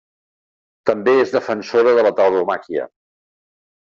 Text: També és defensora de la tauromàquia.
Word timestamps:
També 0.89 1.13
és 1.23 1.33
defensora 1.35 1.93
de 1.99 2.05
la 2.07 2.13
tauromàquia. 2.21 2.87